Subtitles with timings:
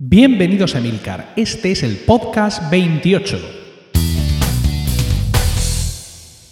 [0.00, 3.38] Bienvenidos a Milcar, este es el podcast 28.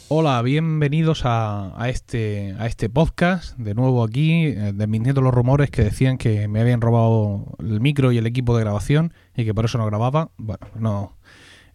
[0.07, 5.83] Hola, bienvenidos a, este, a este podcast, de nuevo aquí, eh, desmintiendo los rumores que
[5.83, 9.65] decían que me habían robado el micro y el equipo de grabación y que por
[9.65, 10.31] eso no grababa.
[10.37, 11.17] Bueno, no,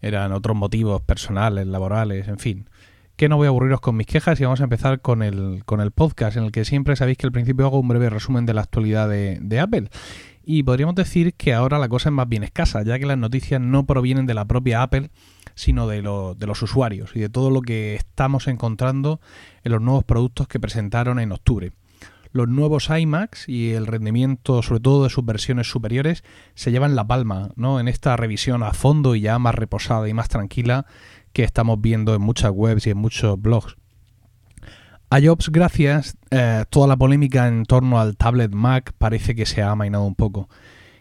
[0.00, 2.70] eran otros motivos personales, laborales, en fin.
[3.16, 5.82] Que no voy a aburriros con mis quejas y vamos a empezar con el, con
[5.82, 8.54] el podcast, en el que siempre sabéis que al principio hago un breve resumen de
[8.54, 9.90] la actualidad de, de Apple.
[10.50, 13.60] Y podríamos decir que ahora la cosa es más bien escasa, ya que las noticias
[13.60, 15.10] no provienen de la propia Apple,
[15.54, 19.20] sino de, lo, de los usuarios y de todo lo que estamos encontrando
[19.62, 21.72] en los nuevos productos que presentaron en octubre.
[22.32, 26.24] Los nuevos iMacs y el rendimiento, sobre todo de sus versiones superiores,
[26.54, 27.78] se llevan la palma ¿no?
[27.78, 30.86] en esta revisión a fondo y ya más reposada y más tranquila
[31.34, 33.76] que estamos viendo en muchas webs y en muchos blogs.
[35.10, 39.62] A Jobs, gracias, eh, toda la polémica en torno al tablet Mac parece que se
[39.62, 40.50] ha amainado un poco.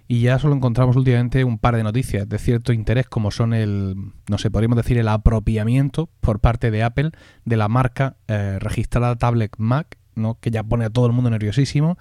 [0.08, 3.96] Y ya solo encontramos últimamente un par de noticias de cierto interés, como son el,
[4.30, 7.12] no sé, podríamos decir el apropiamiento por parte de Apple
[7.44, 10.38] de la marca eh, registrada tablet Mac, ¿no?
[10.40, 11.98] que ya pone a todo el mundo nerviosísimo,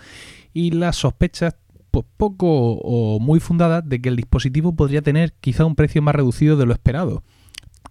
[0.53, 1.57] y las sospechas
[1.91, 6.15] pues poco o muy fundadas de que el dispositivo podría tener quizá un precio más
[6.15, 7.25] reducido de lo esperado.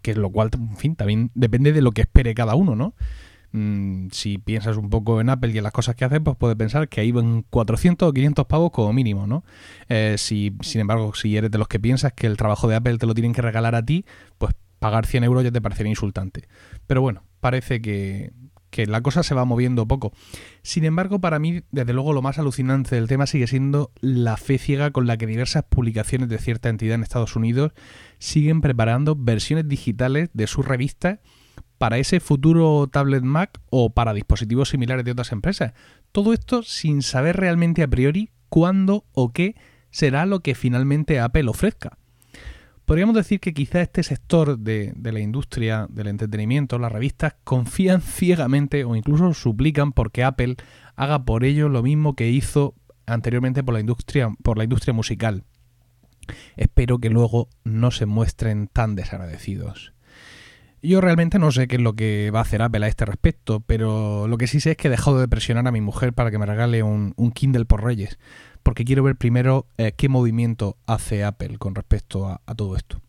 [0.01, 2.93] Que es lo cual, en fin, también depende de lo que espere cada uno, ¿no?
[3.55, 6.57] Mm, si piensas un poco en Apple y en las cosas que hace, pues puedes
[6.57, 9.45] pensar que ahí van 400 o 500 pavos como mínimo, ¿no?
[9.87, 12.97] Eh, si, sin embargo, si eres de los que piensas que el trabajo de Apple
[12.97, 14.03] te lo tienen que regalar a ti,
[14.37, 16.49] pues pagar 100 euros ya te parecería insultante.
[16.85, 18.33] Pero bueno, parece que,
[18.71, 20.11] que la cosa se va moviendo poco.
[20.61, 24.57] Sin embargo, para mí, desde luego, lo más alucinante del tema sigue siendo la fe
[24.57, 27.71] ciega con la que diversas publicaciones de cierta entidad en Estados Unidos
[28.19, 31.19] siguen preparando versiones digitales de sus revistas
[31.85, 35.73] para ese futuro tablet Mac o para dispositivos similares de otras empresas.
[36.11, 39.55] Todo esto sin saber realmente a priori cuándo o qué
[39.91, 41.99] será lo que finalmente Apple ofrezca.
[42.85, 48.83] Podríamos decir que quizá este sector de, la industria del entretenimiento, las revistas, confían ciegamente
[48.83, 50.55] o incluso suplican porque Apple
[50.95, 52.73] haga por ello lo mismo que hizo
[53.05, 55.43] anteriormente por la industria, por la industria musical.
[56.55, 59.94] Espero que luego no se muestren tan desagradecidos.
[60.85, 63.59] Yo realmente no sé qué es lo que va a hacer Apple a este respecto,
[63.61, 66.29] pero lo que sí sé es que he dejado de presionar a mi mujer para
[66.29, 68.19] que me regale un, Kindle por Reyes,
[68.61, 73.01] porque quiero ver primero eh, qué movimiento hace Apple con respecto a, a, todo esto.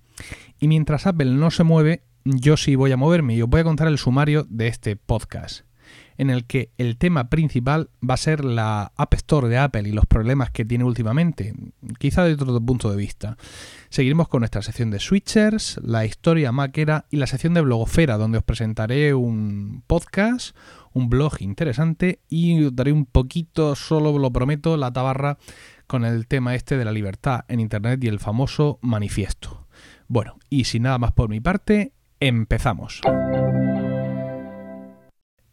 [0.58, 3.64] Y mientras Apple no se mueve, yo sí voy a moverme y os voy a
[3.64, 5.66] contar el sumario de este podcast,
[6.18, 9.92] en el que el tema principal va a ser la App Store de Apple y
[9.92, 11.54] los problemas que tiene últimamente,
[11.98, 13.36] quizá desde otro punto de vista.
[13.88, 18.38] Seguiremos con nuestra sección de switchers, la historia maquera y la sección de blogosfera, donde
[18.38, 20.56] os presentaré un podcast,
[20.92, 25.38] un blog interesante y os daré un poquito, solo lo prometo, la tabarra
[25.86, 29.66] con el tema este de la libertad en Internet y el famoso manifiesto.
[30.08, 33.00] Bueno, y sin nada más por mi parte, empezamos.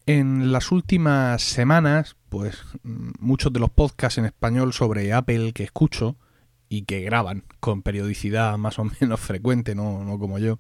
[0.06, 2.62] En las últimas semanas, pues
[3.20, 6.18] muchos de los podcasts en español sobre Apple que escucho,
[6.74, 10.58] y que graban con periodicidad más o menos frecuente, no, no como yo,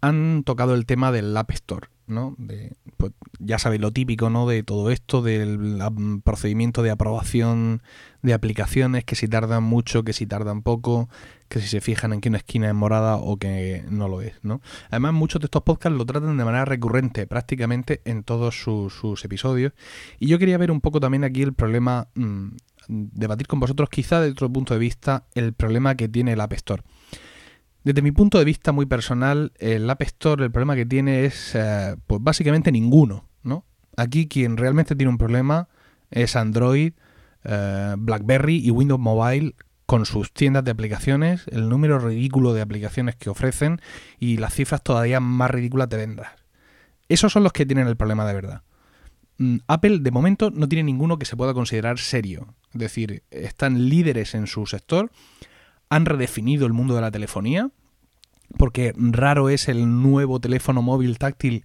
[0.00, 2.34] han tocado el tema del App Store, ¿no?
[2.36, 4.48] De, pues, ya sabéis lo típico, ¿no?
[4.48, 5.78] De todo esto, del
[6.24, 7.82] procedimiento de aprobación
[8.22, 11.08] de aplicaciones, que si tardan mucho, que si tardan poco,
[11.48, 14.34] que si se fijan en que una esquina es morada o que no lo es,
[14.42, 14.60] ¿no?
[14.90, 19.72] Además, muchos de estos podcasts lo tratan de manera recurrente, prácticamente en todos sus, episodios.
[20.18, 22.48] Y yo quería ver un poco también aquí el problema mmm,
[22.88, 26.52] debatir con vosotros quizá desde otro punto de vista el problema que tiene el App
[26.54, 26.82] Store.
[27.84, 31.54] Desde mi punto de vista muy personal, el App Store el problema que tiene es
[31.54, 33.64] eh, pues básicamente ninguno, ¿no?
[33.96, 35.68] Aquí quien realmente tiene un problema
[36.10, 36.92] es Android,
[37.44, 39.54] eh, BlackBerry y Windows Mobile
[39.86, 43.80] con sus tiendas de aplicaciones, el número ridículo de aplicaciones que ofrecen
[44.18, 46.28] y las cifras todavía más ridículas de ventas.
[47.08, 48.62] Esos son los que tienen el problema de verdad.
[49.38, 52.54] Mm, Apple de momento no tiene ninguno que se pueda considerar serio.
[52.74, 55.10] Es decir, están líderes en su sector,
[55.88, 57.70] han redefinido el mundo de la telefonía,
[58.58, 61.64] porque raro es el nuevo teléfono móvil táctil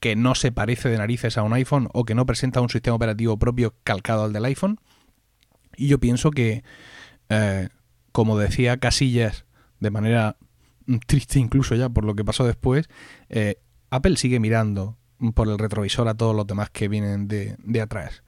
[0.00, 2.96] que no se parece de narices a un iPhone o que no presenta un sistema
[2.96, 4.80] operativo propio calcado al del iPhone.
[5.76, 6.64] Y yo pienso que,
[7.30, 7.68] eh,
[8.12, 9.46] como decía Casillas,
[9.78, 10.36] de manera
[11.06, 12.88] triste incluso ya por lo que pasó después,
[13.28, 13.56] eh,
[13.90, 14.96] Apple sigue mirando
[15.34, 18.22] por el retrovisor a todos los demás que vienen de, atrás.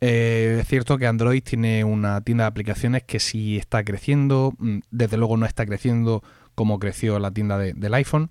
[0.00, 4.80] Eh, es cierto que Android tiene una tienda de aplicaciones que sí está creciendo, mm,
[4.90, 6.22] desde luego no está creciendo
[6.54, 8.30] como creció la tienda de, del iPhone,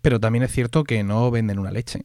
[0.00, 2.00] pero también es cierto que no venden una leche.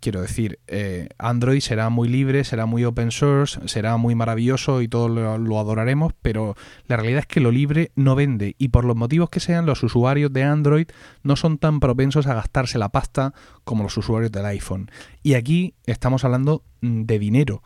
[0.00, 4.88] Quiero decir, eh, Android será muy libre, será muy open source, será muy maravilloso y
[4.88, 6.56] todos lo, adoraremos, pero
[6.86, 9.82] la realidad es que lo libre no vende y por los motivos que sean los
[9.82, 10.86] usuarios de Android
[11.22, 13.34] no son tan propensos a gastarse la pasta
[13.64, 14.90] como los usuarios del iPhone.
[15.22, 17.62] Y aquí estamos hablando mm, de dinero,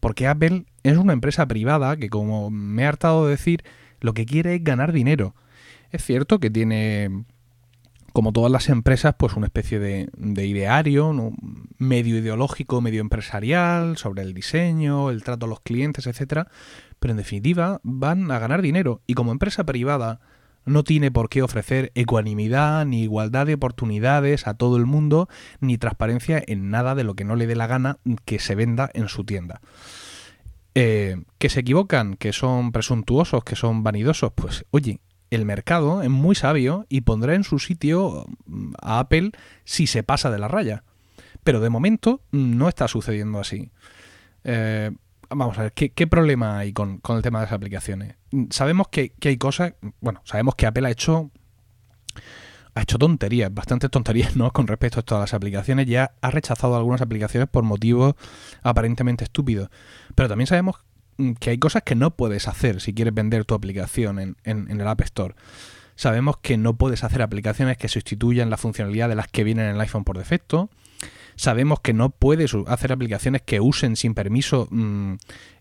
[0.00, 3.64] porque Apple es una empresa privada que como me he hartado de decir,
[4.00, 5.34] lo que quiere es ganar dinero.
[5.90, 7.24] Es cierto que tiene
[8.14, 10.08] como todas las empresas, pues una especie de,
[10.46, 11.12] ideario,
[11.78, 16.46] medio ideológico, medio empresarial, sobre el diseño, el trato a los clientes, etcétera.
[17.00, 19.02] Pero en definitiva, van a ganar dinero.
[19.08, 20.20] Y como empresa privada,
[20.64, 25.28] no tiene por qué ofrecer ecuanimidad, ni igualdad de oportunidades a todo el mundo,
[25.58, 28.90] ni transparencia en nada de lo que no le dé la gana que se venda
[28.94, 29.60] en su tienda.
[30.76, 35.00] Eh, que se equivocan, que son presuntuosos, que son vanidosos, pues oye,
[35.34, 39.32] el mercado es muy sabio y pondrá en su sitio mm, a Apple
[39.64, 40.84] si se pasa de la raya.
[41.42, 43.70] Pero de momento mm, no está sucediendo así.
[44.44, 44.90] Eh,
[45.28, 48.16] vamos a ver, ¿qué, problema hay con, el tema de las aplicaciones?
[48.30, 51.30] Mm, sabemos que, hay cosas, bueno, sabemos que Apple ha hecho
[52.76, 54.50] ha hecho tonterías, bastantes tonterías, ¿no?
[54.52, 58.14] Con respecto a todas las aplicaciones, ya ha rechazado algunas aplicaciones por motivos
[58.62, 59.70] aparentemente estúpidos.
[60.16, 60.84] Pero también sabemos
[61.38, 64.86] que hay cosas que no puedes hacer si quieres vender tu aplicación en, en, el
[64.86, 65.34] App Store.
[65.96, 69.74] Sabemos que no puedes hacer aplicaciones que sustituyan la funcionalidad de las que vienen en
[69.76, 70.70] el iPhone por defecto.
[71.36, 75.14] Sabemos que no puedes hacer aplicaciones que usen sin permiso mm,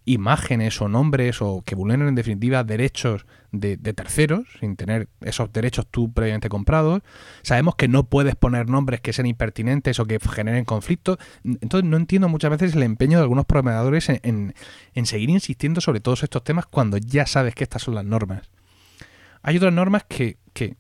[0.06, 5.86] imágenes o nombres o que vulneren en definitiva derechos de, terceros, sin tener esos derechos
[5.90, 7.02] tú previamente comprados.
[7.44, 11.18] Sabemos que no puedes poner nombres que sean impertinentes o que generen conflictos.
[11.44, 14.54] Entonces no entiendo muchas veces el empeño de algunos programadores en,
[15.04, 18.50] seguir insistiendo sobre todos estos temas cuando ya sabes que estas son las normas.
[19.44, 20.76] Hay otras normas que, que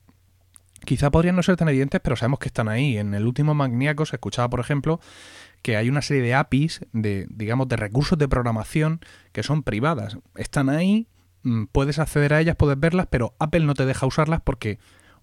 [0.83, 2.97] quizá podrían no ser tan evidentes, pero sabemos que están ahí.
[2.97, 4.99] En el último Magníaco se escuchaba, por ejemplo,
[5.63, 8.99] que hay una serie de APIs, de, digamos, de recursos de programación
[9.31, 10.17] que son privadas.
[10.35, 11.07] Están ahí,
[11.41, 14.77] mm, puedes acceder a ellas, puedes verlas, pero Apple no te deja usarlas porque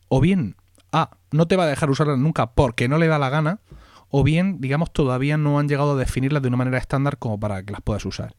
[0.09, 0.57] o bien
[0.93, 3.61] A, no te va a dejar usarlas nunca porque no le da la gana,
[4.09, 7.63] o bien, digamos, todavía no han llegado a definirlas de una manera estándar como para
[7.63, 8.35] que las puedas usar.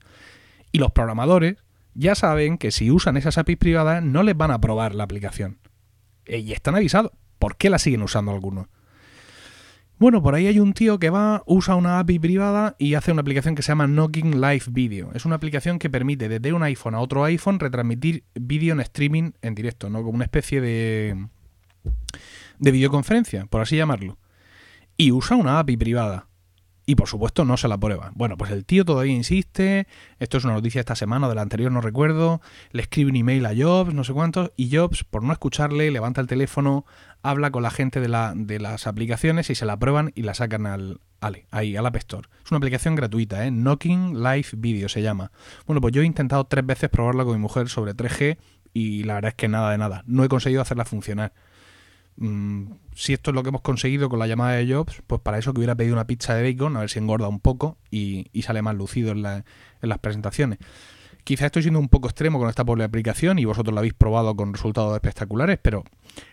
[0.73, 1.55] Y los programadores
[1.93, 5.59] ya saben que si usan esas APIs privadas no les van a probar la aplicación.
[6.25, 7.11] Y están avisados.
[7.39, 8.67] ¿Por qué la siguen usando algunos?
[10.01, 13.21] Bueno, por ahí hay un tío que va, usa una API privada y hace una
[13.21, 15.11] aplicación que se llama Knocking Live Video.
[15.13, 19.33] Es una aplicación que permite desde un iPhone a otro iPhone retransmitir vídeo en streaming
[19.43, 19.99] en directo, ¿no?
[19.99, 21.27] Como una especie de,
[22.57, 24.17] de videoconferencia, por así llamarlo.
[24.97, 26.25] Y usa una API privada.
[26.87, 28.11] Y por supuesto no se la prueba.
[28.15, 29.87] Bueno, pues el tío todavía insiste,
[30.17, 33.45] esto es una noticia esta semana, de la anterior no recuerdo, le escribe un email
[33.45, 36.85] a Jobs, no sé cuántos, y Jobs, por no escucharle, levanta el teléfono,
[37.23, 40.33] habla con la gente de, la, de las aplicaciones y se la prueban y la
[40.33, 40.99] sacan al,
[41.51, 42.27] ahí, al App Store.
[42.43, 43.51] Es una aplicación gratuita, ¿eh?
[43.51, 45.31] Knocking Live Video se llama.
[45.65, 48.37] Bueno, pues yo he intentado tres veces probarla con mi mujer sobre 3G
[48.73, 50.03] y la verdad es que nada de nada.
[50.07, 51.33] No he conseguido hacerla funcionar.
[52.17, 55.37] Mm, si esto es lo que hemos conseguido con la llamada de Jobs, pues para
[55.37, 58.29] eso que hubiera pedido una pizza de bacon, a ver si engorda un poco y,
[58.43, 60.59] sale más lucido en las presentaciones.
[61.23, 64.35] Quizá estoy siendo un poco extremo con esta pobre aplicación y vosotros la habéis probado
[64.35, 65.83] con resultados espectaculares, pero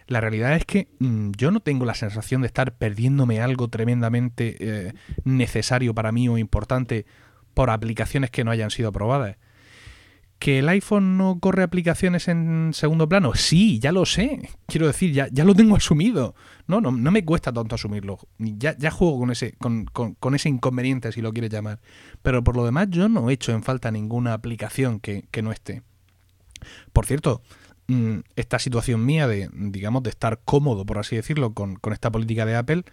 [0.07, 4.57] la realidad es que mm, yo no tengo la sensación de estar perdiéndome algo tremendamente
[4.61, 4.93] eh,
[5.25, 7.07] necesario para mí o importante
[7.55, 9.37] por aplicaciones que no hayan sido probadas.
[10.39, 13.35] ¿Que el iPhone no corre aplicaciones en segundo plano?
[13.35, 14.49] Sí, ya lo sé.
[14.67, 16.37] Quiero decir, ya, ya lo tengo asumido.
[16.69, 18.19] No, no, no me cuesta tanto asumirlo.
[18.39, 21.81] Ya, ya juego con ese, con, con, ese inconveniente, si lo quieres llamar.
[22.23, 25.51] Pero por lo demás, yo no he hecho en falta ninguna aplicación que, que no
[25.51, 25.83] esté.
[26.93, 27.43] Por cierto,
[27.89, 32.13] mm, esta situación mía de, digamos, de estar cómodo, por así decirlo, con, con esta
[32.13, 32.85] política de Apple,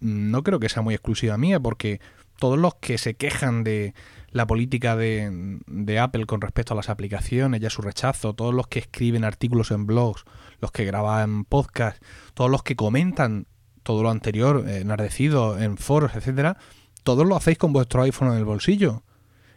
[0.00, 2.00] mm, no creo que sea muy exclusiva mía, porque
[2.38, 3.94] todos los que se quejan de
[4.36, 8.66] la política de, Apple con respecto a las aplicaciones y a su rechazo, todos los
[8.66, 10.24] que escriben artículos en blogs,
[10.60, 12.00] los que graban podcasts,
[12.34, 13.46] todos los que comentan
[13.82, 16.58] todo lo anterior, enardecido en foros, etcétera,
[17.02, 19.04] todos lo hacéis con vuestro iPhone en el bolsillo.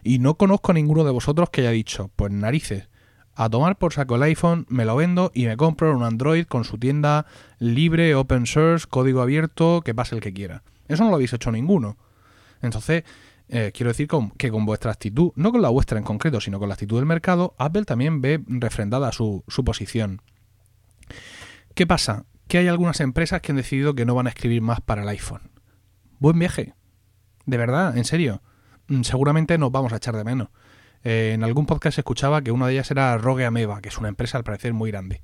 [0.02, 2.88] Y no conozco a ninguno de vosotros que haya dicho, pues narices,
[3.36, 6.64] a tomar por saco el iPhone, me lo vendo y me compro un Android con
[6.64, 7.26] su tienda
[7.58, 10.64] libre, open source, código abierto, que pase el que quiera.
[10.88, 11.98] Eso no lo habéis hecho ninguno.
[12.62, 13.04] Entonces,
[13.50, 16.70] eh, quiero decir que con vuestra actitud, no con la vuestra en concreto, sino con
[16.70, 20.22] la actitud del mercado, Apple también ve refrendada su, su posición.
[21.74, 22.26] ¿Qué pasa?
[22.48, 25.10] Que hay algunas empresas que han decidido que no van a escribir más para el
[25.10, 25.52] iPhone.
[26.20, 26.76] Buen viaje.
[27.46, 28.42] De verdad, en serio.
[28.88, 30.50] Mm, seguramente nos vamos a echar de menos.
[31.04, 34.10] Eh, en algún podcast escuchaba que una de ellas era Rogue Ameba, que es una
[34.10, 35.24] empresa al parecer muy grande.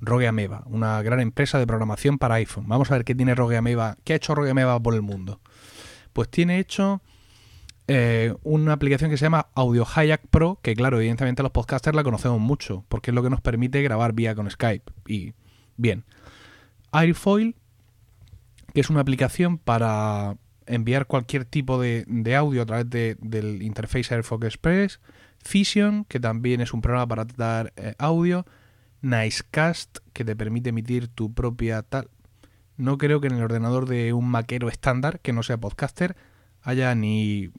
[0.00, 2.68] Rogue Ameba, una gran empresa de programación para iPhone.
[2.68, 5.40] Vamos a ver qué tiene Rogue Ameba, qué ha hecho Rogue Ameba por el mundo.
[6.12, 7.02] pues tiene hecho
[7.92, 12.04] eh, una aplicación que se llama Audio Hijack Pro, que claro, evidentemente los podcasters la
[12.04, 14.92] conocemos mucho, porque es lo que nos permite grabar vía con Skype.
[15.08, 15.32] Y
[15.76, 16.04] bien.
[16.92, 17.56] Airfoil,
[18.72, 22.06] que es una aplicación para enviar cualquier tipo de,
[22.36, 25.00] audio a través del interface Airfox Express.
[25.40, 28.46] Fission, que también es un programa para tratar eh, audio.
[29.02, 32.08] Nicecast, que te permite emitir tu propia tal.
[32.76, 36.14] No creo que en el ordenador de un maquero estándar, que no sea podcaster,
[36.62, 37.50] haya ni,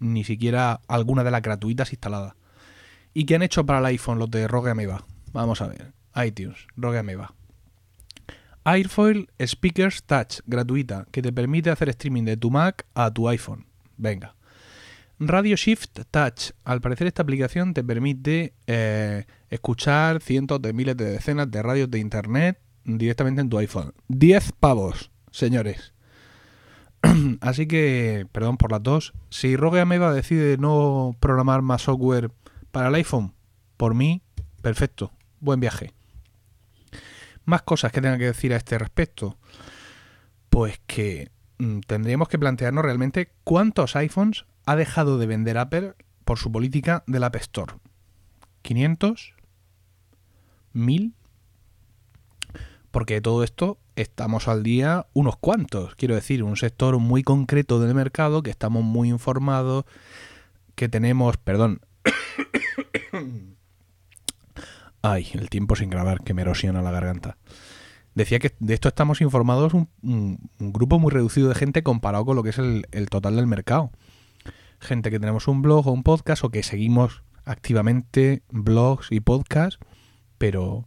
[0.00, 2.34] ni siquiera alguna de las gratuitas instaladas.
[3.14, 5.04] ¿Y qué han hecho para el iPhone los de Rogue Ameba?
[5.32, 5.92] Vamos a ver.
[6.16, 7.34] iTunes, Rogue Ameba.
[8.64, 13.66] Airfoil Speakers Touch, gratuita, que te permite hacer streaming de tu Mac a tu iPhone.
[13.96, 14.34] Venga.
[15.18, 16.50] Radio Shift Touch.
[16.64, 21.90] Al parecer esta aplicación te permite eh, escuchar cientos de miles de decenas de radios
[21.90, 23.94] de internet directamente en tu iPhone.
[24.08, 25.94] 10 pavos, señores.
[27.40, 29.12] Así que, perdón por las dos.
[29.30, 32.30] Si Rogue Ameba decide no programar más software
[32.70, 33.34] para el iPhone,
[33.76, 34.22] por mí,
[34.62, 35.12] perfecto.
[35.40, 35.92] Buen viaje.
[37.44, 39.38] Más cosas que tenga que decir a este respecto.
[40.50, 46.38] Pues que mm, tendríamos que plantearnos realmente cuántos iPhones ha dejado de vender Apple por
[46.38, 47.74] su política del App Store.
[48.64, 49.34] ¿500?
[50.74, 51.12] ¿1000?
[52.96, 55.94] Porque de todo esto estamos al día unos cuantos.
[55.96, 59.84] Quiero decir, un sector muy concreto del mercado, que estamos muy informados,
[60.74, 61.82] que tenemos, perdón,
[65.02, 67.36] Ay, el tiempo sin grabar, que me erosiona la garganta.
[68.14, 69.90] Decía que de esto estamos informados un,
[70.58, 73.90] grupo muy reducido de gente comparado con lo que es el, total del mercado.
[74.80, 79.78] Gente que tenemos un blog o un podcast o que seguimos activamente blogs y podcasts,
[80.38, 80.86] pero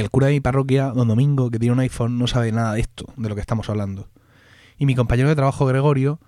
[0.00, 2.80] el cura de mi parroquia, don Domingo, que tiene un iPhone, no sabe nada de
[2.80, 4.08] esto, de lo que estamos hablando.
[4.78, 6.20] Y mi compañero de trabajo, Gregorio,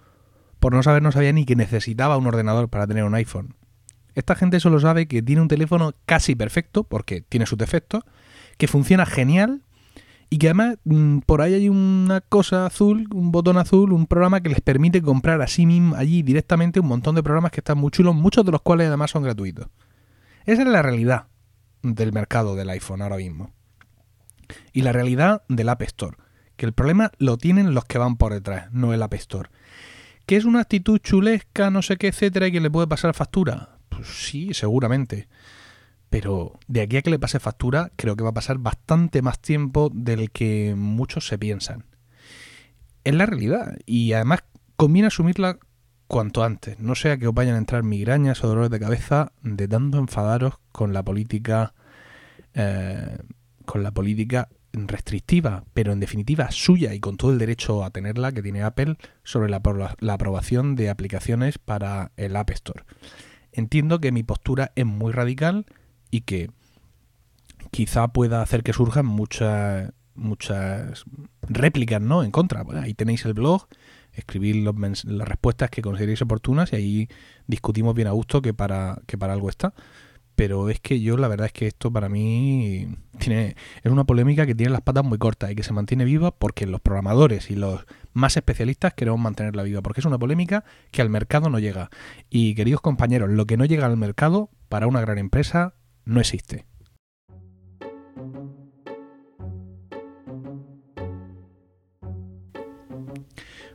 [0.61, 3.57] por no saber, no sabía ni que necesitaba un ordenador para tener un iPhone.
[4.15, 8.05] Esta gente solo sabe que tiene un teléfono casi perfecto, porque tiene sus defectos,
[8.59, 9.63] que funciona genial
[10.29, 14.41] y que además mm, por ahí hay una cosa azul, un botón azul, un programa
[14.41, 17.79] que les permite comprar a sí mismo allí directamente un montón de programas que están
[17.79, 19.69] muy chulos, muchos de los cuales además son gratuitos.
[20.45, 21.27] Esa es la realidad
[21.83, 23.51] del mercado del iPhone ahora mismo.
[24.73, 26.17] Y la realidad del App Store.
[26.57, 29.51] Que el problema lo tienen los que van por detrás, no el App Store.
[30.27, 33.77] ¿Que es una actitud chulesca, no sé qué, etcétera, y que le puede pasar factura?
[33.89, 35.29] Pues sí, seguramente.
[36.11, 39.41] Pero de aquí a que le pase factura, creo que va a pasar bastante más
[39.41, 41.85] tiempo del que muchos se piensan.
[43.05, 43.79] Es la realidad.
[43.87, 44.45] Y además
[44.77, 45.59] conviene asumirla
[46.07, 46.79] cuanto antes.
[46.79, 50.57] No sea que os vayan a entrar migrañas o dolores de cabeza de tanto enfadaros
[50.71, 51.73] con la política.
[52.53, 53.17] Eh,
[53.67, 58.33] con la política restrictiva, pero en definitiva suya y con todo el derecho a tenerla
[58.33, 59.61] que tiene Apple sobre la,
[60.01, 62.85] la aprobación de aplicaciones para el App Store.
[63.53, 65.67] Entiendo que mi postura es muy radical
[66.11, 66.51] y que
[67.71, 71.05] quizá pueda hacer que surjan muchas muchas
[71.43, 72.65] réplicas no en contra.
[72.83, 73.67] Ahí tenéis el blog
[74.13, 77.09] escribir las respuestas que consideréis oportunas y ahí
[77.47, 79.73] discutimos bien a gusto que para que para algo está
[80.35, 84.47] pero es que yo la verdad es que esto para mí tiene es una polémica
[84.47, 87.57] que tiene las patas muy cortas y que se mantiene viva porque los programadores y
[87.57, 91.91] los más especialistas queremos mantenerla viva porque es una polémica que al mercado no llega.
[92.31, 95.75] Y queridos compañeros lo que no llega al mercado para una gran empresa
[96.05, 96.67] no existe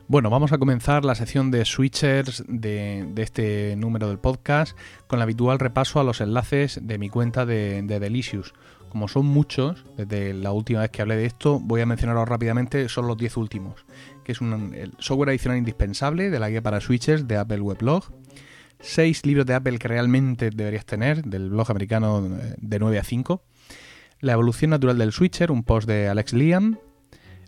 [0.09, 5.23] Bueno, vamos a comenzar la sección de switchers de, este número del podcast con el
[5.23, 8.53] habitual repaso a los enlaces de mi cuenta de, Delicious.
[8.87, 12.87] Como son muchos, desde la última vez que hablé de esto, voy a mencionarlos rápidamente,
[12.87, 13.85] son los 10 últimos,
[14.23, 18.05] que es un el software adicional indispensable de la guía para switchers de Apple Weblog,
[18.79, 23.43] 6 libros de Apple que realmente deberías tener, del blog americano de 9 a 5,
[24.21, 26.77] La evolución natural del switcher, un post de Alex Liam,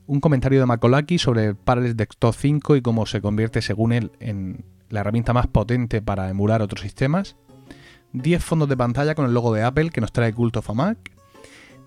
[0.10, 4.66] un comentario de Makolaki sobre Parallels Desktop 5 y cómo se convierte, según él, en
[4.90, 7.36] la herramienta más potente para emular otros sistemas.
[8.14, 10.74] 10 fondos de pantalla con el logo de Apple que nos trae Cult of a
[10.74, 10.98] Mac.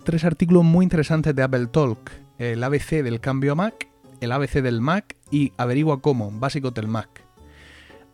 [0.04, 2.12] Tres artículos muy interesantes de Apple Talk.
[2.38, 3.88] El ABC del cambio a Mac,
[4.20, 7.24] el ABC del Mac y Averigua cómo, básico del Mac.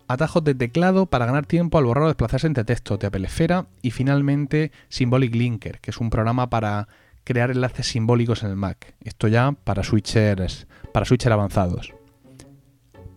[0.07, 3.67] Atajos de teclado para ganar tiempo al borrar o desplazarse entre textos de Apple Esfera.
[3.83, 6.89] Y finalmente Symbolic Linker, que es un programa para
[7.29, 8.95] crear enlaces simbólicos en el Mac.
[9.05, 11.93] Esto ya para switchers, para switchers avanzados.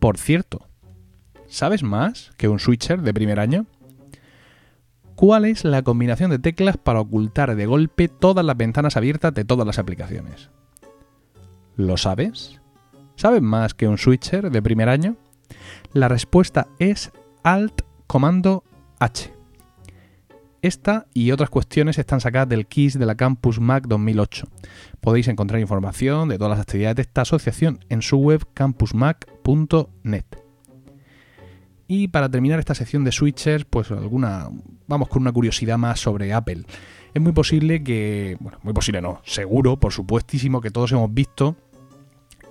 [0.01, 0.67] Por cierto,
[1.47, 3.67] ¿sabes más que un switcher de primer año?
[5.15, 9.45] ¿Cuál es la combinación de teclas para ocultar de golpe todas las ventanas abiertas de
[9.45, 10.49] todas las aplicaciones?
[11.77, 12.59] ¿Lo sabes?
[13.15, 15.15] ¿Saben más que un switcher de primer año?
[15.93, 17.13] La respuesta es
[17.43, 18.65] Alt Comando
[18.99, 19.40] H.
[20.61, 24.47] Esta y otras cuestiones están sacadas del KISS de la Campus Mac 2008.
[24.99, 30.25] Podéis encontrar información de todas las actividades de esta asociación en su web campusmac.net.
[31.87, 34.49] Y para terminar esta sección de switchers, pues alguna
[34.85, 36.63] vamos con una curiosidad más sobre Apple.
[37.11, 41.55] Es muy posible que, bueno, muy posible no, seguro, por supuestísimo que todos hemos visto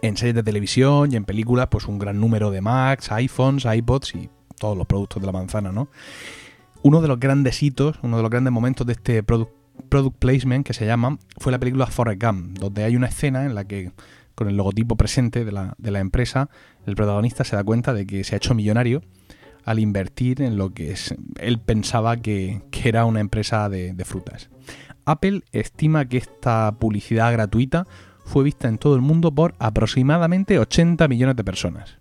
[0.03, 4.17] en series de televisión y en películas pues un gran número de Macs, iPhones, iPods
[4.17, 5.89] y todos los productos de la manzana, ¿no?
[6.83, 9.53] Uno de los grandes hitos, uno de los grandes momentos de este product,
[10.19, 13.65] placement que se llama, fue la película Forrest Gump, donde hay una escena en la
[13.65, 13.93] que,
[14.35, 16.49] con el logotipo presente de la, empresa,
[16.87, 19.03] el protagonista se da cuenta de que se ha hecho millonario
[19.65, 20.95] al invertir en lo que
[21.39, 24.49] él pensaba que, era una empresa de, frutas.
[25.05, 27.87] Apple estima que esta publicidad gratuita
[28.25, 31.99] fue vista en todo el mundo por aproximadamente 80 millones de personas.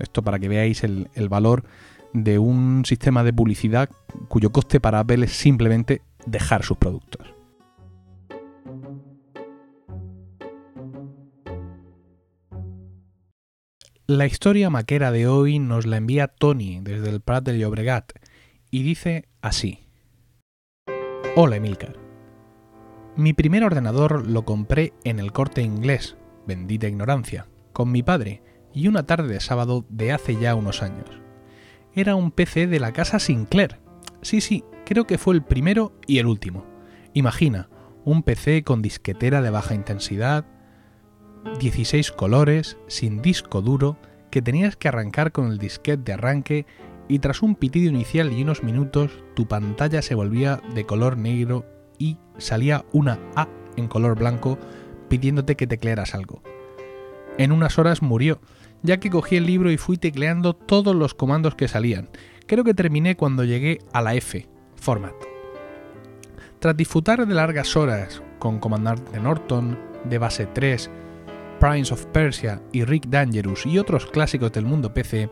[0.00, 1.64] Esto para que veáis el valor
[2.12, 3.90] de un sistema de publicidad
[4.28, 7.34] cuyo coste para Apple es simplemente dejar sus productos.
[14.06, 18.12] La historia maquera de hoy nos la envía Tony desde el Prat del Llobregat
[18.70, 19.86] y dice así.
[21.36, 21.96] Hola Emilcar.
[23.16, 28.88] Mi primer ordenador lo compré en el corte inglés, bendita ignorancia, con mi padre y
[28.88, 31.20] una tarde de sábado de hace ya unos años
[31.94, 33.78] era un PC de la casa Sinclair.
[34.22, 36.64] Sí, sí, creo que fue el primero y el último.
[37.14, 37.68] Imagina,
[38.04, 40.46] un PC con disquetera de baja intensidad,
[41.58, 43.96] 16 colores, sin disco duro,
[44.30, 46.66] que tenías que arrancar con el disquete de arranque
[47.08, 51.66] y tras un pitido inicial y unos minutos tu pantalla se volvía de color negro
[51.98, 54.58] y salía una A en color blanco
[55.08, 56.42] pidiéndote que teclearas algo.
[57.36, 58.40] En unas horas murió
[58.82, 62.08] ya que cogí el libro y fui tecleando todos los comandos que salían.
[62.46, 65.14] Creo que terminé cuando llegué a la F, Format.
[66.58, 70.90] Tras disfrutar de largas horas con Comandante Norton, de base 3,
[71.58, 75.30] Prince of Persia y Rick Dangerous y otros clásicos del mundo PC,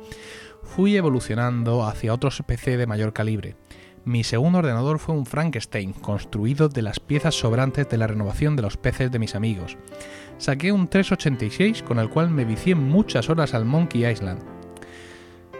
[0.62, 3.56] fui evolucionando hacia otros PC de mayor calibre.
[4.04, 8.62] Mi segundo ordenador fue un Frankenstein, construido de las piezas sobrantes de la renovación de
[8.62, 9.76] los PCs de mis amigos
[10.38, 14.40] saqué un 386 con el cual me vicié muchas horas al Monkey Island.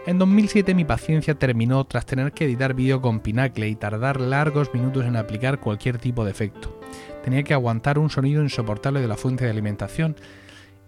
[0.05, 4.73] En 2007 mi paciencia terminó tras tener que editar vídeo con Pinacle y tardar largos
[4.73, 6.79] minutos en aplicar cualquier tipo de efecto.
[7.23, 10.15] Tenía que aguantar un sonido insoportable de la fuente de alimentación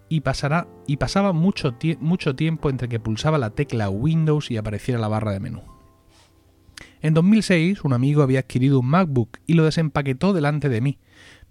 [0.09, 4.99] y, pasará, y pasaba mucho, mucho tiempo entre que pulsaba la tecla Windows y apareciera
[4.99, 5.61] la barra de menú.
[7.01, 10.99] En 2006 un amigo había adquirido un MacBook y lo desempaquetó delante de mí.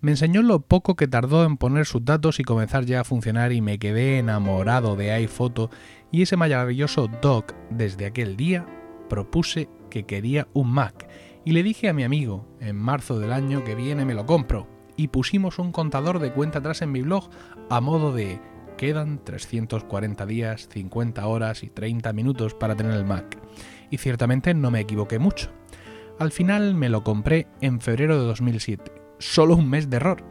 [0.03, 3.53] Me enseñó lo poco que tardó en poner sus datos y comenzar ya a funcionar
[3.53, 5.69] y me quedé enamorado de iPhoto
[6.11, 7.53] y ese maravilloso dock.
[7.69, 8.67] Desde aquel día
[9.11, 11.07] propuse que quería un Mac
[11.45, 14.67] y le dije a mi amigo, en marzo del año que viene me lo compro
[14.97, 17.29] y pusimos un contador de cuenta atrás en mi blog
[17.69, 18.41] a modo de
[18.79, 23.39] quedan 340 días, 50 horas y 30 minutos para tener el Mac.
[23.91, 25.51] Y ciertamente no me equivoqué mucho.
[26.19, 30.24] Al final me lo compré en febrero de 2007 solo un mes de error.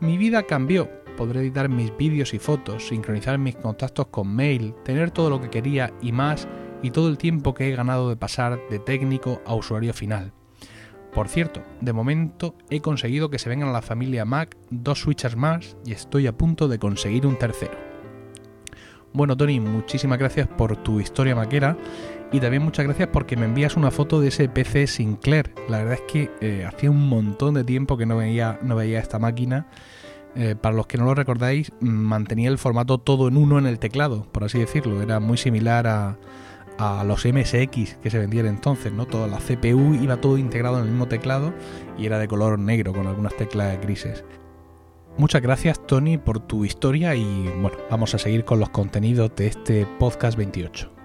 [0.00, 0.90] Mi vida cambió.
[1.16, 5.50] Podré editar mis vídeos y fotos, sincronizar mis contactos con mail, tener todo lo que
[5.50, 6.46] quería y más,
[6.82, 10.32] y todo el tiempo que he ganado de pasar de técnico a usuario final.
[11.12, 15.36] Por cierto, de momento he conseguido que se vengan a la familia Mac dos switchers
[15.36, 17.76] más y estoy a punto de conseguir un tercero.
[19.12, 21.76] Bueno, Tony, muchísimas gracias por tu historia maquera
[22.32, 25.54] y también muchas gracias porque me envías una foto de ese PC Sinclair.
[25.68, 28.98] La verdad es que eh, hacía un montón de tiempo que no veía, no veía
[29.00, 29.66] esta máquina.
[30.34, 33.78] Eh, para los que no lo recordáis, mantenía el formato todo en uno en el
[33.78, 35.00] teclado, por así decirlo.
[35.02, 36.18] Era muy similar a,
[36.78, 39.06] a los MSX que se vendían entonces, ¿no?
[39.06, 41.52] Toda la CPU iba todo integrado en el mismo teclado
[41.96, 44.24] y era de color negro con algunas teclas grises.
[45.16, 49.48] Muchas gracias Tony por tu historia y bueno, vamos a seguir con los contenidos de
[49.48, 50.97] este podcast 28.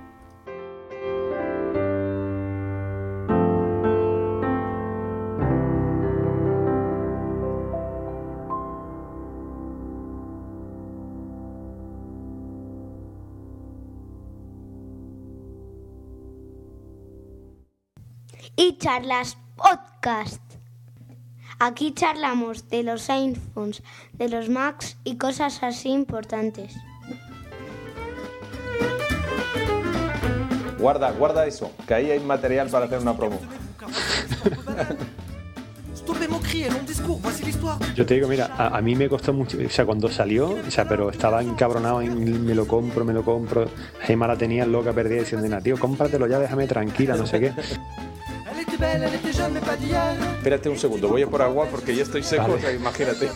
[18.84, 20.41] Charlas podcast.
[21.58, 26.76] Aquí charlamos de los iPhones, de los Macs y cosas así importantes.
[30.78, 33.39] Guarda, guarda eso, que ahí hay material para hacer una promo.
[37.96, 40.69] Yo te digo, mira, a, a mí me costó mucho, o sea, cuando salió, o
[40.69, 43.69] sea, pero estaba encabronado en me lo compro, me lo compro.
[44.02, 47.54] Gemma la tenía loca perdida diciendo, "Nena, tío, cómpratelo ya, déjame tranquila, no sé qué.
[50.38, 52.54] Espérate un segundo, voy a por agua porque ya estoy seco, Vale.
[52.56, 53.30] o sea, imagínate.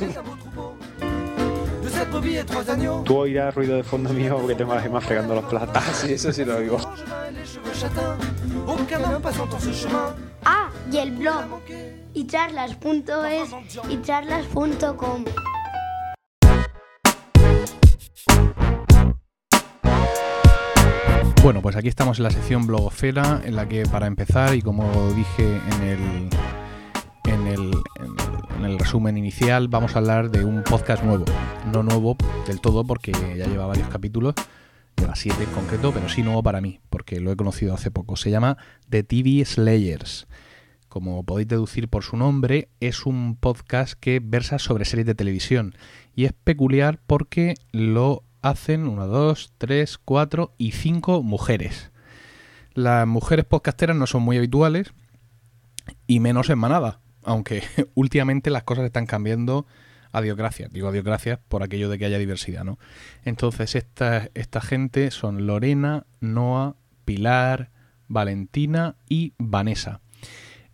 [3.03, 5.71] Tú oirás ruido de fondo mío porque tengo a Gemma fregando los platos.
[5.75, 6.77] Ah, sí, eso sí lo oigo.
[10.45, 11.43] Ah, y el blog.
[12.13, 13.49] Y charlas.es
[13.89, 15.25] y charlas.com.
[21.47, 24.83] Bueno, pues aquí estamos en la sección blogosfera, en la que para empezar, y como
[25.13, 26.29] dije en el,
[27.23, 31.23] en el, en el- en el resumen inicial, vamos a hablar de un podcast nuevo.
[31.71, 34.35] No nuevo del todo porque ya lleva varios capítulos,
[34.97, 38.17] lleva siete en concreto, pero sí nuevo para mí, porque lo he conocido hace poco.
[38.17, 38.57] Se llama
[38.89, 40.27] The TV Slayers.
[40.89, 45.75] Como podéis deducir por su nombre, es un podcast que versa sobre series de televisión.
[46.13, 51.91] Y es peculiar porque lo hacen una, dos, tres, cuatro y cinco mujeres.
[52.73, 54.93] Las mujeres podcasteras no son muy habituales
[56.05, 57.63] y menos en manada, aunque
[57.95, 59.65] últimamente las cosas están cambiando
[60.11, 60.71] a Dios gracias.
[60.71, 62.77] Digo a Dios gracias por aquello de que haya diversidad, ¿no?
[63.23, 67.71] Entonces esta, esta gente son Lorena, Noa, Pilar,
[68.07, 70.01] Valentina y Vanessa.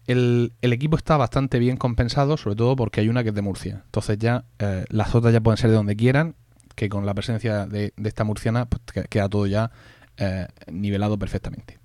[0.06, 3.41] El, el equipo está bastante bien compensado, sobre todo porque hay una que es de
[3.41, 3.84] Murcia.
[3.86, 6.36] Entonces ya eh, las otras ya pueden ser de donde quieran,
[6.76, 9.72] que con la presencia de, esta murciana pues, que- queda todo ya
[10.18, 11.80] eh, nivelado perfectamente.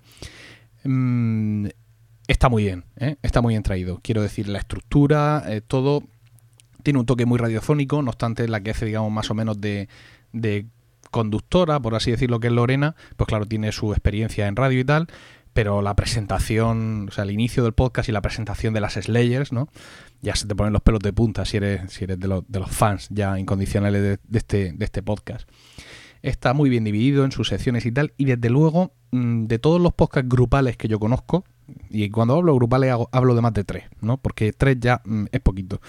[0.83, 1.67] Mm,
[2.27, 3.17] está muy bien, ¿eh?
[3.21, 3.99] está muy bien traído.
[4.03, 6.03] Quiero decir, la estructura, eh, todo
[6.83, 9.89] tiene un toque muy radiofónico, no obstante la que hace, digamos, más o menos de,
[10.31, 10.65] de
[11.11, 14.85] conductora, por así decirlo, que es Lorena, pues claro, tiene su experiencia en radio y
[14.85, 15.07] tal,
[15.53, 19.51] pero la presentación, o sea, el inicio del podcast y la presentación de las Slayers,
[19.51, 19.67] ¿no?
[20.21, 22.59] Ya se te ponen los pelos de punta si eres, si eres de, los, de
[22.59, 25.49] los fans ya incondicionales de, este, de este podcast.
[26.21, 29.79] Está muy bien dividido en sus secciones y tal, y desde luego, mm, de todos
[29.81, 31.45] los podcasts grupales que yo conozco,
[31.89, 34.17] y cuando hablo grupales hablo de más de tres, ¿no?
[34.17, 35.79] Porque tres ya mm, es poquito.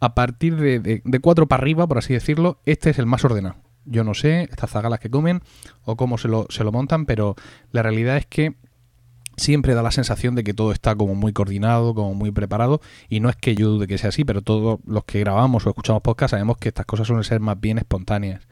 [0.00, 3.24] A partir de, de- de cuatro para arriba, por así decirlo, este es el más
[3.24, 3.56] ordenado.
[3.84, 5.42] Yo no sé estas zagalas que comen
[5.84, 7.36] o cómo se lo, se lo montan, pero
[7.70, 8.56] la realidad es que
[9.36, 13.20] siempre da la sensación de que todo está como muy coordinado, como muy preparado, y
[13.20, 16.02] no es que yo dude que sea así, pero todos los que grabamos o escuchamos
[16.02, 18.46] podcast sabemos que estas cosas suelen ser más bien espontáneas.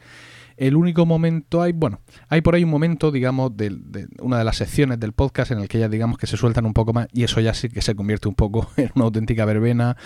[0.57, 4.57] El único momento hay, bueno, hay por ahí un momento, digamos, de, una de las
[4.57, 7.23] secciones del podcast en el que ellas, digamos, que se sueltan un poco más y
[7.23, 9.97] eso ya sí que se convierte un poco en una auténtica verbena,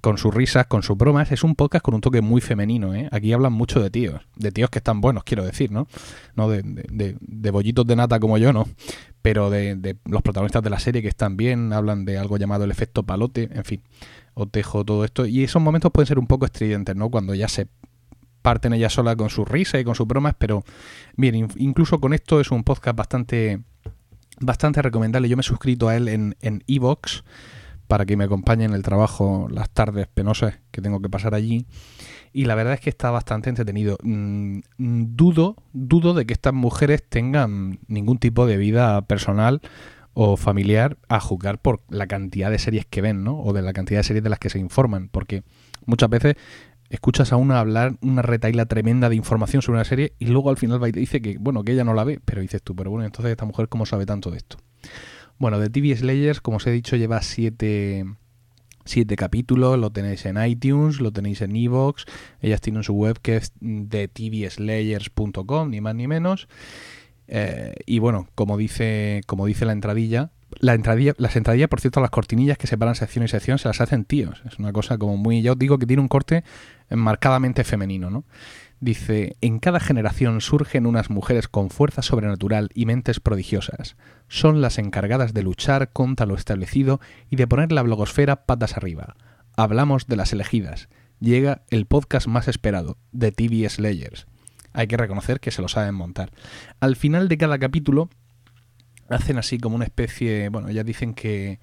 [0.00, 1.32] con sus risas, con sus bromas.
[1.32, 3.08] Es un podcast con un toque muy femenino, ¿eh?
[3.10, 5.88] Aquí hablan mucho de tíos, de tíos que están buenos, quiero decir, ¿no?
[6.36, 8.68] No de, de- de- bollitos de nata como yo, no.
[9.22, 12.70] Pero de los protagonistas de la serie que están bien, hablan de algo llamado el
[12.70, 13.82] efecto palote, en fin.
[14.34, 15.26] Os dejo todo esto.
[15.26, 17.10] Y esos momentos pueden ser un poco estridentes, ¿no?
[17.10, 17.66] Cuando ya se
[18.46, 20.62] parten ella sola con su risa y con sus bromas, pero
[21.16, 23.58] bien, in- incluso con esto es un podcast bastante
[24.38, 25.28] bastante recomendable.
[25.28, 27.24] Yo me he suscrito a él en en Evox
[27.88, 31.66] para que me acompañe en el trabajo las tardes penosas que tengo que pasar allí.
[32.32, 33.98] Y la verdad es que está bastante entretenido.
[34.04, 39.60] Mm, dudo, dudo de que estas mujeres tengan ningún tipo de vida personal
[40.14, 43.38] o familiar a juzgar por la cantidad de series que ven, ¿no?
[43.40, 45.08] O de la cantidad de series de las que se informan.
[45.08, 45.42] Porque
[45.86, 46.36] muchas veces
[46.90, 50.56] escuchas a una hablar una retaila tremenda de información sobre una serie y luego al
[50.56, 52.74] final va y te dice que, bueno, que ella no la ve, pero dices tú,
[52.74, 54.58] pero bueno, entonces esta mujer cómo sabe tanto de esto.
[55.38, 58.06] Bueno, de TV Slayers, como os he dicho, lleva siete,
[58.84, 62.06] siete capítulos, lo tenéis en iTunes, lo tenéis en Evox,
[62.40, 66.48] ellas tienen su web que es de tvslayers.com, ni más ni menos.
[67.28, 72.00] Eh, y bueno, como dice, como dice la entradilla, la entradilla, las entradillas, por cierto,
[72.00, 74.42] las cortinillas que separan sección y sección se las hacen tíos.
[74.46, 76.44] Es una cosa como muy, ya os digo que tiene un corte
[76.90, 78.24] marcadamente femenino, ¿no?
[78.78, 83.96] Dice, en cada generación surgen unas mujeres con fuerza sobrenatural y mentes prodigiosas.
[84.28, 89.16] Son las encargadas de luchar contra lo establecido y de poner la blogosfera patas arriba.
[89.56, 90.88] Hablamos de las elegidas.
[91.20, 94.26] Llega el podcast más esperado, de TV Slayers.
[94.74, 96.30] Hay que reconocer que se lo saben montar.
[96.78, 98.10] Al final de cada capítulo
[99.08, 101.60] hacen así como una especie, bueno, ya dicen que,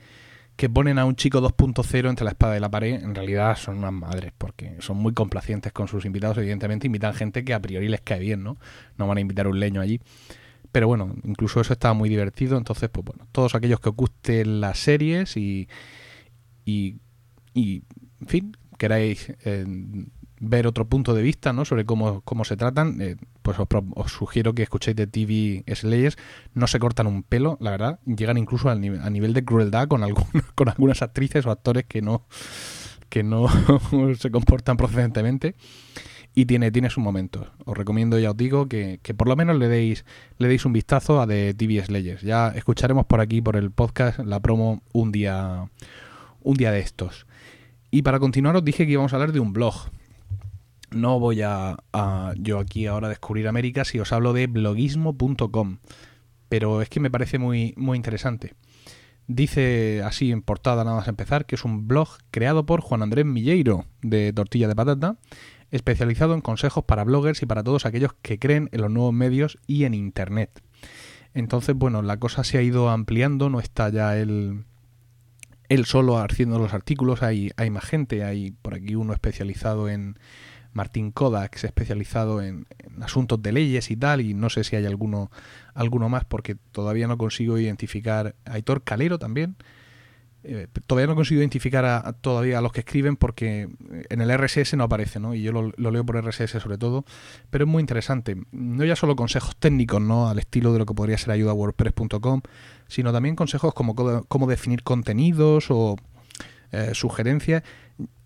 [0.56, 3.78] que ponen a un chico 2.0 entre la espada y la pared, en realidad son
[3.80, 7.88] unas madres, porque son muy complacientes con sus invitados, evidentemente invitan gente que a priori
[7.88, 8.58] les cae bien, ¿no?
[8.98, 10.00] No van a invitar un leño allí.
[10.72, 14.62] Pero bueno, incluso eso estaba muy divertido, entonces, pues bueno, todos aquellos que os gusten
[14.62, 15.68] las series y,
[16.66, 16.98] y,
[17.54, 17.84] y
[18.22, 19.66] en fin, queráis eh,
[20.40, 21.66] ver otro punto de vista ¿no?
[21.66, 26.18] sobre cómo, cómo se tratan, eh, pues os, os sugiero que escuchéis de TV Slayers.
[26.56, 28.00] No se cortan un pelo, la verdad.
[28.06, 30.26] Llegan incluso al nivel, a nivel de crueldad con, algún-
[30.56, 32.26] con algunas actrices o actores que no
[33.10, 33.46] que no
[34.18, 35.54] se comportan procedentemente
[36.34, 37.48] y tiene, tiene sus momentos.
[37.64, 40.04] Os recomiendo, ya os digo, que, que, por lo menos le deis,
[40.40, 42.24] le deis un vistazo a The TV Slayers.
[42.24, 45.70] Ya escucharemos por aquí, por el podcast, la promo un día,
[46.42, 47.28] un día de estos.
[47.92, 49.76] Y para continuar os dije que íbamos a hablar de un blog.
[50.94, 51.78] No voy a,
[52.38, 55.78] yo aquí ahora descubrir América si os hablo de blogismo.com.
[56.50, 58.54] Pero es que me parece muy, muy interesante.
[59.28, 63.26] Dice así en portada nada más empezar que es un blog creado por Juan Andrés
[63.26, 65.18] Milleiro de Tortilla de Patata
[65.74, 69.58] especializado en consejos para bloggers y para todos aquellos que creen en los nuevos medios
[69.66, 70.62] y en Internet.
[71.34, 74.66] Entonces, bueno, la cosa se ha ido ampliando, no está ya él,
[75.70, 80.20] él solo haciendo los artículos, hay, hay más gente, hay por aquí uno especializado en
[80.74, 82.68] Martín Kodak, especializado en,
[83.02, 85.32] asuntos de leyes y tal, y no sé si hay alguno,
[85.74, 89.56] alguno más porque todavía no consigo identificar, Aitor Calero también,
[90.46, 93.70] eh, todavía no consigo identificar a, a, todavía a los que escriben porque
[94.10, 95.34] en el RSS no aparece, ¿no?
[95.34, 97.06] Y yo lo, lo, leo por RSS sobre todo,
[97.50, 98.36] pero es muy interesante.
[98.52, 100.28] No ya solo consejos técnicos, ¿no?
[100.28, 102.42] Al estilo de lo que podría ser ayuda wordpress.com,
[102.88, 105.96] sino también consejos como cómo definir contenidos o
[106.74, 107.64] eh, sugerencias.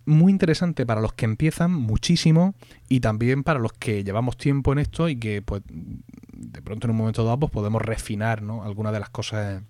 [0.06, 2.54] Muy interesante para los que empiezan muchísimo
[2.88, 6.92] y también para los que llevamos tiempo en esto y que pues de pronto en
[6.92, 8.64] un momento dado pues, podemos refinar, ¿no?
[8.64, 9.62] Algunas de las cosas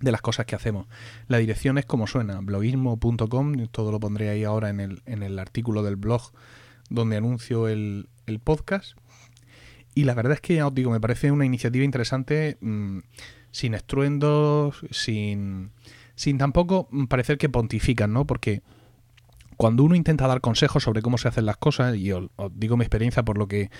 [0.00, 0.86] de las cosas que hacemos.
[1.26, 5.38] La dirección es como suena, blogismo.com, todo lo pondré ahí ahora en el, en el
[5.38, 6.32] artículo del blog
[6.88, 8.96] donde anuncio el, el, podcast.
[9.94, 13.00] Y la verdad es que ya os digo, me parece una iniciativa interesante, mmm,
[13.50, 15.72] sin estruendos, sin,
[16.18, 18.26] sin tampoco parecer que pontifican, ¿no?
[18.26, 18.60] Porque
[19.56, 22.82] cuando uno intenta dar consejos sobre cómo se hacen las cosas, y os, digo mi
[22.82, 23.70] experiencia por lo que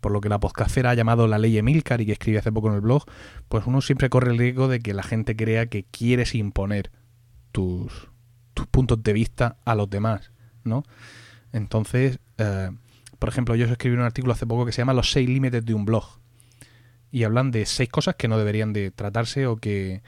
[0.00, 2.68] por lo que la podcastera ha llamado la ley Emilcar y que escribe hace poco
[2.68, 3.02] en el blog,
[3.48, 6.92] pues uno siempre corre el riesgo de que la gente crea que quieres imponer
[7.50, 8.08] tus,
[8.54, 10.30] tus puntos de vista a los demás,
[10.62, 10.84] ¿no?
[11.52, 12.70] Entonces, eh,
[13.18, 15.74] por ejemplo, yo escribí un artículo hace poco que se llama Los seis límites de
[15.74, 16.04] un blog.
[17.10, 20.02] Y hablan de seis cosas que no deberían de tratarse o que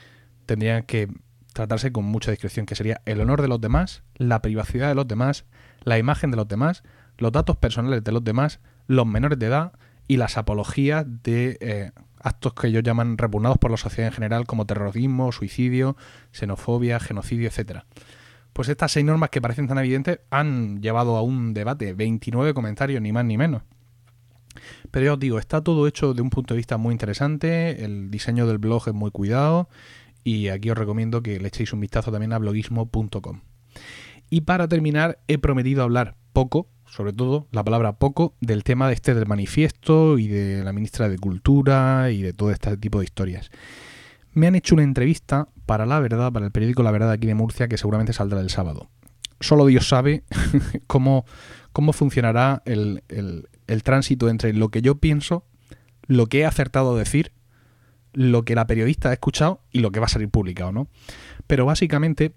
[0.46, 1.08] tendrían que
[1.52, 5.08] tratarse con mucha discreción, que sería el honor de los demás, la privacidad de los
[5.08, 5.44] demás,
[5.82, 6.82] la imagen de los demás,
[7.18, 9.72] los datos personales de los demás, los menores de edad
[10.08, 14.46] y las apologías de eh, actos que ellos llaman repugnados por la sociedad en general
[14.46, 15.96] como terrorismo, suicidio,
[16.32, 17.86] xenofobia, genocidio, etcétera.
[18.52, 23.00] Pues estas seis normas que parecen tan evidentes han llevado a un debate, 29 comentarios,
[23.00, 23.62] ni más ni menos.
[24.90, 28.10] Pero ya os digo, está todo hecho de un punto de vista muy interesante, el
[28.10, 29.68] diseño del blog es muy cuidado
[30.24, 33.40] y aquí os recomiendo que le echéis un vistazo también a blogismo.com.
[34.30, 38.94] Y para terminar, he prometido hablar poco, sobre todo la palabra poco, del tema de
[38.94, 43.04] este del manifiesto y de la ministra de Cultura y de todo este tipo de
[43.04, 43.50] historias.
[44.32, 47.34] Me han hecho una entrevista para La Verdad, para el periódico La Verdad aquí de
[47.34, 48.88] Murcia, que seguramente saldrá el sábado.
[49.40, 50.22] Solo Dios sabe
[50.86, 51.24] cómo,
[51.72, 55.44] cómo funcionará el, el, el tránsito entre lo que yo pienso,
[56.06, 57.32] lo que he acertado a decir,
[58.12, 60.88] lo que la periodista ha escuchado y lo que va a salir publicado, ¿no?
[61.46, 62.34] Pero básicamente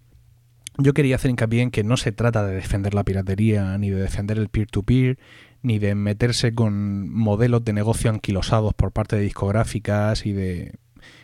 [0.77, 4.01] yo quería hacer hincapié en que no se trata de defender la piratería, ni de
[4.01, 5.23] defender el peer-to-peer, -peer,
[5.61, 10.79] ni de meterse con modelos de negocio anquilosados por parte de discográficas y de,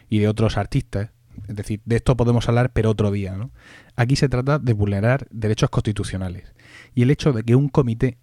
[0.07, 1.11] y de otros artistas.
[1.47, 3.35] Es decir, de esto podemos hablar, pero otro día.
[3.35, 3.51] ¿no?
[3.95, 6.53] Aquí se trata de vulnerar derechos constitucionales.
[6.93, 8.17] Y el hecho de que un comité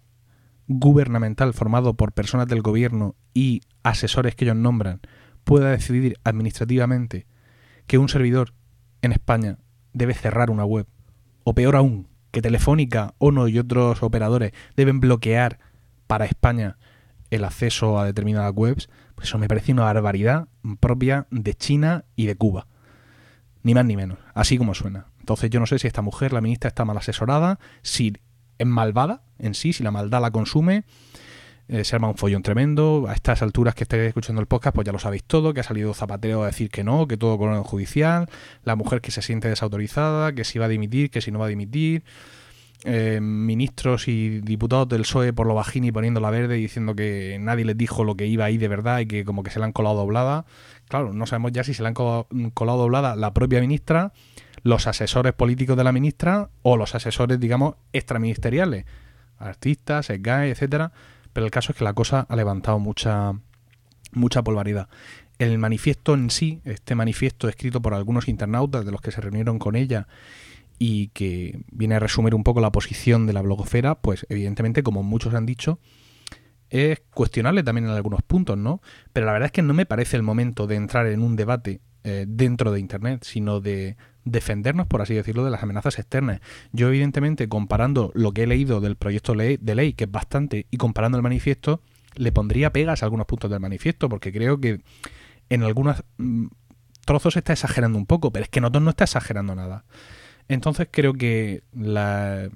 [0.67, 5.01] gubernamental formado por personas del gobierno y asesores que ellos nombran
[5.47, 7.25] pueda decidir administrativamente
[7.87, 8.53] que un servidor
[9.01, 9.59] en España
[9.93, 10.87] debe cerrar una web
[11.45, 15.59] o peor aún, que Telefónica, ONO y otros operadores deben bloquear
[16.05, 16.77] para España
[17.31, 20.49] el acceso a determinadas webs, pues eso me parece una barbaridad
[20.81, 22.67] propia de China y de Cuba.
[23.63, 25.05] Ni más ni menos, así como suena.
[25.19, 28.13] Entonces yo no sé si esta mujer, la ministra, está mal asesorada, si
[28.57, 30.83] es malvada en sí, si la maldad la consume,
[31.69, 33.05] eh, se arma un follón tremendo.
[33.09, 35.63] A estas alturas que estáis escuchando el podcast, pues ya lo sabéis todo, que ha
[35.63, 38.29] salido Zapatero a decir que no, que todo con orden judicial,
[38.63, 41.45] la mujer que se siente desautorizada, que si va a dimitir, que si no va
[41.45, 42.03] a dimitir.
[42.85, 47.35] Eh, ministros y diputados del PSOE por lo bajín y poniendo la verde diciendo que
[47.41, 49.65] nadie les dijo lo que iba ahí de verdad y que como que se la
[49.65, 50.45] han colado doblada.
[50.87, 54.13] Claro, no sabemos ya si se la han colado doblada la propia ministra,
[54.61, 58.85] los asesores políticos de la ministra o los asesores, digamos, extraministeriales,
[59.39, 60.91] artistas, SGAE, etcétera
[61.37, 63.39] pero el caso es que la cosa ha levantado mucha,
[64.11, 64.89] mucha polvaridad.
[65.37, 69.59] El manifiesto en sí, este manifiesto escrito por algunos internautas de los que se reunieron
[69.59, 70.07] con ella
[70.79, 75.03] y que viene a resumir un poco la posición de la blogosfera, pues evidentemente, como
[75.03, 75.77] muchos han dicho,
[76.71, 78.81] es cuestionable también en algunos puntos, ¿no?
[79.13, 81.81] Pero la verdad es que no me parece el momento de entrar en un debate
[82.03, 86.41] eh, dentro de Internet, sino de defendernos, por así decirlo, de las amenazas externas.
[86.71, 90.77] Yo, evidentemente, comparando lo que he leído del proyecto de ley, que es bastante, y
[90.77, 91.81] comparando el manifiesto,
[92.15, 94.81] le pondría pegas a algunos puntos del manifiesto, porque creo que
[95.49, 96.47] en algunos mm,
[97.05, 99.85] trozos está exagerando un poco, pero es que en otros no está exagerando nada.
[100.47, 102.49] Entonces creo que las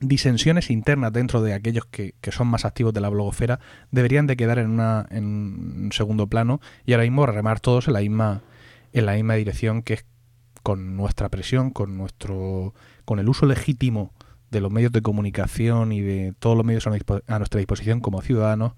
[0.00, 4.58] disensiones internas dentro de aquellos que, son más activos de la blogosfera deberían de quedar
[4.58, 8.42] en, una, en un segundo plano y ahora mismo remar todos en la misma,
[8.92, 10.04] en la misma dirección que es
[10.62, 12.74] con nuestra presión, con nuestro
[13.04, 14.12] con el uso legítimo
[14.50, 18.74] de los medios de comunicación y de todos los medios a nuestra disposición como ciudadanos,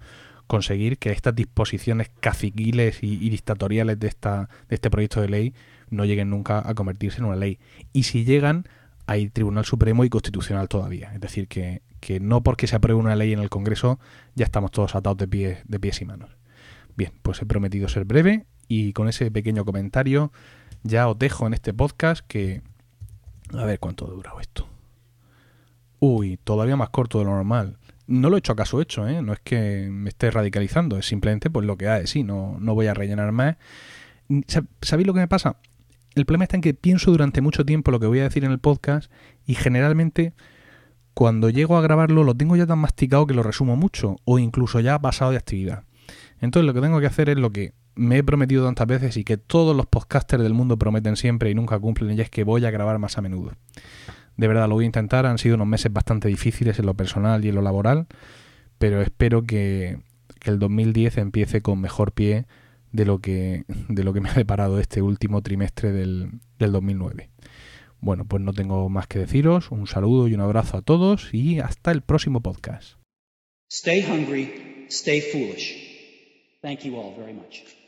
[0.47, 5.53] conseguir que estas disposiciones caciquiles y, dictatoriales de, esta, de este proyecto de ley
[5.89, 7.59] no lleguen nunca a convertirse en una ley.
[7.93, 8.67] Y si llegan,
[9.05, 11.13] hay Tribunal Supremo y Constitucional todavía.
[11.13, 13.99] Es decir, que, que no porque se apruebe una ley en el Congreso
[14.33, 16.37] ya estamos todos atados de pies, de pies y manos.
[16.95, 20.31] Bien, pues he prometido ser breve y con ese pequeño comentario
[20.83, 22.61] ya os dejo en este podcast que...
[23.53, 24.67] A ver cuánto ha durado esto.
[25.99, 27.77] Uy, todavía más corto de lo normal.
[28.07, 29.21] No lo he hecho acaso hecho, ¿eh?
[29.21, 32.75] No es que me esté radicalizando, es simplemente pues lo que hay, sí, no, no
[32.75, 33.57] voy a rellenar más.
[34.81, 35.57] ¿Sabéis lo que me pasa?
[36.15, 38.51] El problema está en que pienso durante mucho tiempo lo que voy a decir en
[38.51, 39.11] el podcast
[39.45, 40.33] y generalmente
[41.13, 44.79] cuando llego a grabarlo lo tengo ya tan masticado que lo resumo mucho o incluso
[44.79, 45.83] ya pasado de actividad.
[46.39, 49.23] Entonces lo que tengo que hacer es lo que me he prometido tantas veces y
[49.23, 52.65] que todos los podcasters del mundo prometen siempre y nunca cumplen y es que voy
[52.65, 53.53] a grabar más a menudo.
[54.37, 57.43] De verdad lo voy a intentar, han sido unos meses bastante difíciles en lo personal
[57.45, 58.07] y en lo laboral,
[58.77, 59.99] pero espero que,
[60.43, 62.45] el 2010 empiece con mejor pie
[62.91, 67.31] de lo que, de lo que me ha deparado este último trimestre del, del 2009.
[67.99, 69.71] Bueno, pues no tengo más que deciros.
[69.71, 72.99] Un saludo y un abrazo a todos y hasta el próximo podcast.
[73.71, 75.95] Stay hungry, stay foolish.
[76.61, 77.84] Thank you all very much.